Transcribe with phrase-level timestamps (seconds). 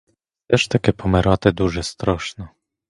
[0.47, 2.49] Все ж таки помирати дуже страшно.